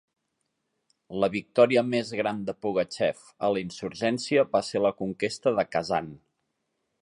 La 1.23 1.27
victòria 1.33 1.83
més 1.89 2.13
gran 2.21 2.39
de 2.47 2.55
Pugachev 2.67 3.21
a 3.49 3.51
la 3.57 3.63
insurgència 3.65 4.47
va 4.57 4.63
ser 4.71 4.83
la 4.87 4.93
conquesta 5.03 5.55
de 5.61 5.69
Kazan. 5.77 6.11